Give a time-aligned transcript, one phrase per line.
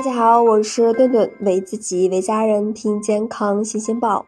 [0.00, 4.24] 大家好，我是顿顿，为自己为家人听健康新鲜报。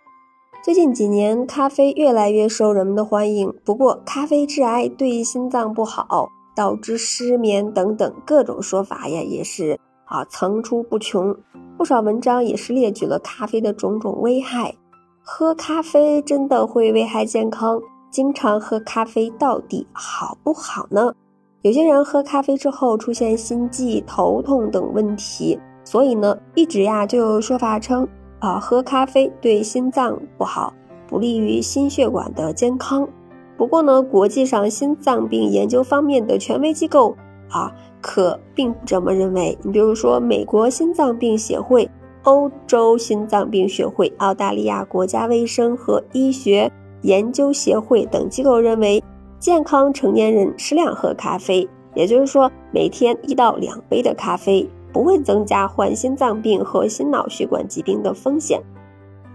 [0.63, 3.51] 最近几年，咖啡越来越受人们的欢迎。
[3.65, 11.35] 不过，咖啡致癌，对心脏不好，导致失眠等等各种说法呀，也是啊层出不穷。
[11.79, 14.75] 不少文章也是列举了咖啡的种种危害。
[15.23, 17.81] 喝咖啡真的会危害健康？
[18.11, 21.15] 经常喝咖啡到底好不好呢？
[21.63, 28.07] 有些人喝咖啡之后出现心悸、头痛等问题，所以呢，一直呀就有说法称
[28.41, 30.75] 啊，喝咖啡对心脏不好，
[31.07, 33.09] 不利于心血管的健康。
[33.57, 37.15] 不过呢，国际上心脏病研究方面的权威机构
[37.49, 39.57] 啊，可并不这么认为。
[39.63, 41.89] 你比如说，美国心脏病协会、
[42.25, 46.69] 欧洲心脏病学会、澳大利亚国家卫生和医学
[47.03, 49.01] 研究协会等机构认为。
[49.43, 58.63] 健康成年人适量喝咖啡，也就是说每天一到两杯的咖啡，不会增加患心脏病和心脑血管疾病的风险。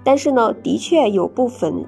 [0.06, 1.86] 但是呢，的确有部分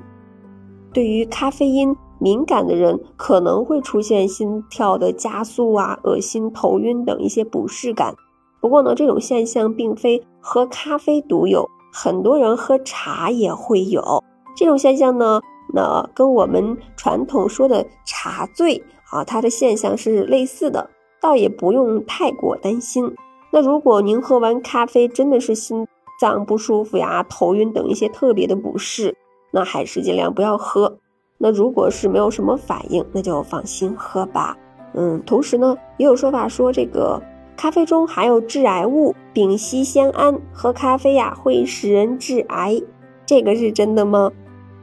[0.91, 8.13] 对于咖啡因敏感的人可能会出现心跳的加速啊、恶心、头晕等一些不适感。
[8.59, 14.21] 不过呢，这种现象并非喝咖啡独有，很多人喝茶也会有
[14.57, 15.39] 这种现象呢。
[15.73, 20.89] 那跟我们传统说的茶醉啊，它的现象是类似的，
[21.21, 23.15] 倒也不用太过担心。
[23.51, 25.87] 那如果您喝完咖啡真的是心
[26.19, 29.15] 脏不舒服呀、头晕等一些特别的不适，
[29.51, 30.97] 那还是尽量不要喝。
[31.37, 34.57] 那如果是没有什么反应，那就放心喝吧。
[34.93, 37.21] 嗯，同时呢，也有说法说这个
[37.55, 42.81] 咖啡中含有致癌物丙烯酰胺，喝咖啡呀会使人致癌，
[43.25, 44.31] 这个是真的吗？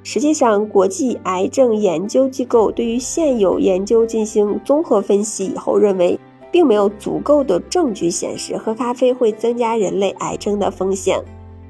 [0.09, 6.17] 实际上，国际癌症研究机构对于现有研究进行综合分析以后，认为
[6.53, 11.21] 并没有足够的证据显示喝咖啡会增加人类癌症的风险。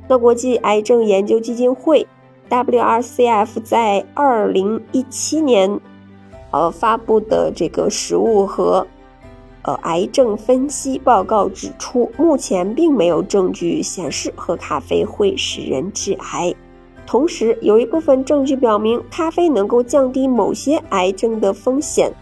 [0.07, 2.07] 那国际癌症研究基金会
[2.51, 5.81] （WRCF） 在二零一七年，
[6.51, 8.87] 呃发布的这个食物和
[9.63, 16.55] 呃癌症分析报告指出，目前并没有证据显示喝咖啡会使人致癌。
[17.07, 22.13] 同时，有一部分证据表明，咖啡能够降低某些癌症的风险，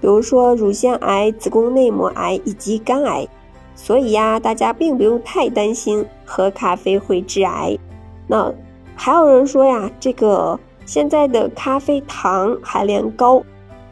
[0.00, 3.26] 比如说乳腺癌、子宫内膜癌以及肝癌。
[3.74, 7.76] 所以呀，大家并不用太担心喝咖啡会致癌。
[8.28, 8.52] 那
[8.94, 13.42] 还有人说呀，这个现在的咖啡糖含量高，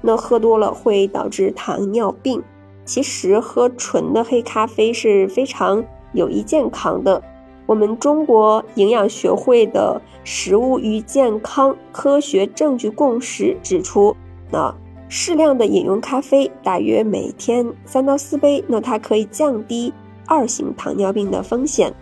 [0.01, 2.43] 那喝多了会导致糖尿病。
[2.85, 5.83] 其实喝纯的黑咖啡是非常
[6.13, 7.23] 有益健康的。
[7.67, 14.15] 我们中国营养学会的食物与健康科学证据共识指出，
[14.51, 14.75] 那
[15.09, 19.93] 适量的饮用咖啡，大约每天三到四杯，那它可以降低
[20.27, 21.93] 二型糖尿病的风险。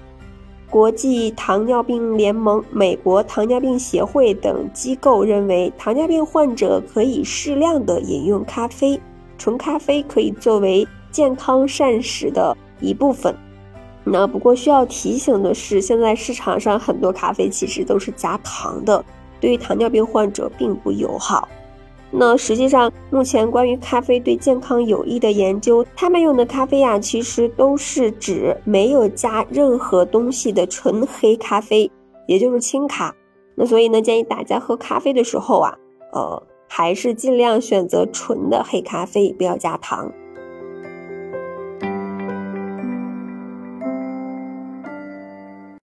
[0.70, 9.00] 国际糖尿病联盟、美国糖尿病协会等机构认为，糖尿病患者可以适量的饮用咖啡，
[9.37, 13.34] 纯咖啡可以作为健康膳食的一部分。
[14.12, 19.04] 那不过需要提醒的是，现在市场上很多咖啡其实都是加糖的，
[19.41, 21.48] 对于糖尿病患者并不友好。
[22.10, 31.88] 那实际上，目前关于咖啡对健康有益的研究，他们用的咖啡呀，其实都是指没有加任何东西的纯黑咖啡，
[32.26, 33.15] 也就是轻咖。
[33.54, 35.72] 那所以呢，建议大家喝咖啡的时候啊，
[36.12, 40.10] 呃，还是尽量选择纯的黑咖啡，不要加糖。